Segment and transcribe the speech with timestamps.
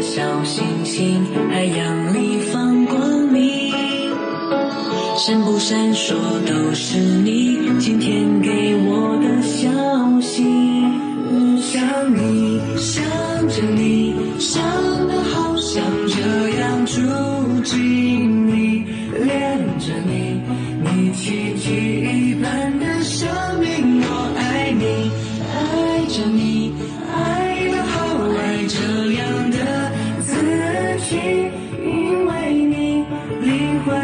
[0.00, 3.72] 小星星，海洋里放光明，
[5.16, 6.14] 闪不闪烁
[6.46, 10.44] 都是你今天给我的消息。
[11.60, 11.82] 想
[12.14, 13.02] 你，想
[13.48, 14.62] 着你，想
[15.08, 17.00] 的好想这样住
[17.62, 18.84] 进你，
[19.24, 20.40] 恋着你，
[20.82, 22.23] 你奇迹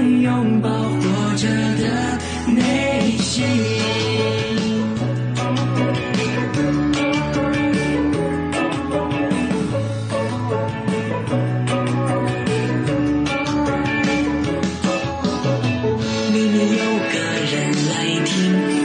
[0.03, 2.19] 拥抱活着的
[2.53, 3.45] 内心。
[16.33, 17.19] 明明有个
[17.51, 17.55] 人
[17.89, 17.92] 来
[18.25, 18.80] 听，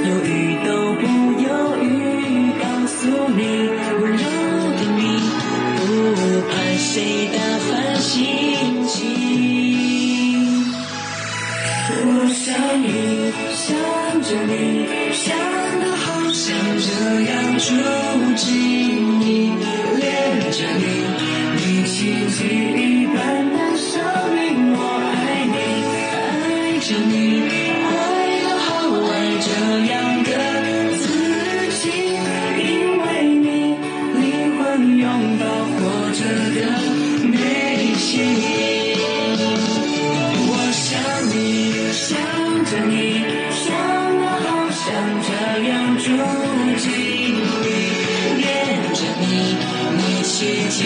[11.87, 12.45] 我想
[12.81, 12.87] 你，
[13.53, 13.63] 想
[14.21, 14.53] 着你，
[15.13, 15.23] 想
[15.79, 16.43] 的好想
[16.81, 16.89] 这
[17.29, 17.65] 样住
[18.35, 18.94] 进
[42.65, 43.21] 着你，
[43.51, 43.75] 想
[44.17, 44.85] 我好想
[45.21, 45.29] 这
[45.69, 46.05] 样住
[46.79, 46.89] 进
[47.61, 47.65] 你，
[48.41, 48.43] 恋
[48.91, 49.23] 着你，
[49.97, 50.81] 你奇迹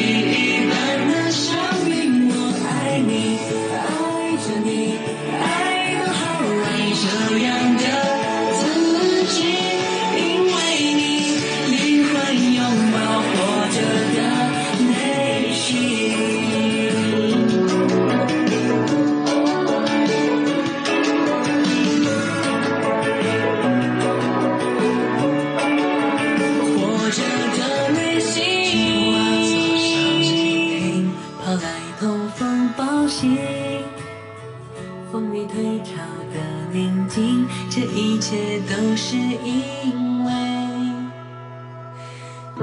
[38.30, 40.32] 一切都是因为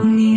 [0.01, 0.36] 你。